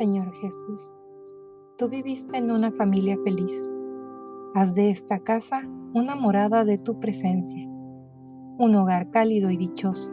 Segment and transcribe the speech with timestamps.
[0.00, 0.96] Señor Jesús.
[1.76, 3.74] Tú viviste en una familia feliz.
[4.54, 5.60] Haz de esta casa
[5.92, 7.68] una morada de tu presencia,
[8.58, 10.10] un hogar cálido y dichoso.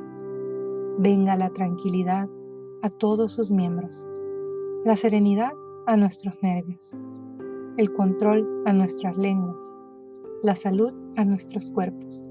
[1.00, 2.28] Venga la tranquilidad
[2.82, 4.06] a todos sus miembros,
[4.84, 5.54] la serenidad
[5.86, 6.94] a nuestros nervios,
[7.78, 9.64] el control a nuestras lenguas,
[10.44, 12.28] la salud a nuestros cuerpos.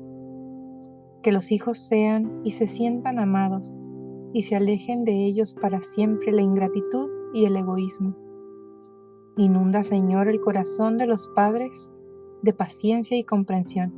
[1.23, 3.81] Que los hijos sean y se sientan amados
[4.35, 8.17] y se alejen de ellos para siempre la ingratitud y el egoísmo.
[9.37, 11.93] Inunda, Señor, el corazón de los padres
[12.41, 13.93] de paciencia y comprensión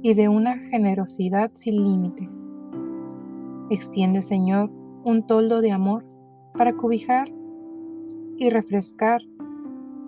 [0.00, 2.46] y de una generosidad sin límites.
[3.68, 4.70] Extiende, Señor,
[5.02, 6.04] un toldo de amor
[6.56, 7.32] para cobijar
[8.36, 9.20] y refrescar,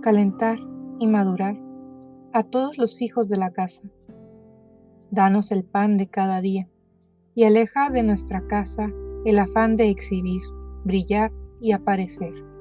[0.01, 0.61] calentar
[1.01, 1.59] y madurar
[2.33, 3.83] a todos los hijos de la casa.
[5.11, 6.69] Danos el pan de cada día
[7.35, 8.93] y aleja de nuestra casa
[9.25, 10.43] el afán de exhibir,
[10.85, 12.54] brillar y aparecer.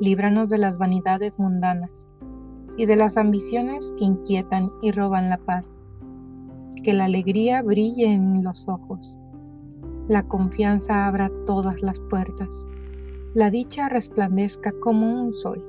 [0.00, 2.08] Líbranos de las vanidades mundanas
[2.76, 5.70] y de las ambiciones que inquietan y roban la paz.
[6.82, 9.18] Que la alegría brille en los ojos,
[10.06, 12.66] la confianza abra todas las puertas,
[13.34, 15.64] la dicha resplandezca como un sol.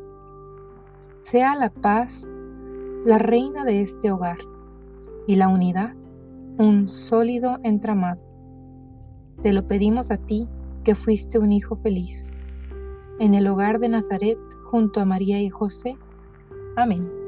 [1.21, 2.29] Sea la paz
[3.05, 4.37] la reina de este hogar
[5.27, 5.93] y la unidad
[6.57, 8.21] un sólido entramado.
[9.41, 10.47] Te lo pedimos a ti
[10.83, 12.31] que fuiste un hijo feliz.
[13.19, 15.97] En el hogar de Nazaret, junto a María y José.
[16.75, 17.24] Amén.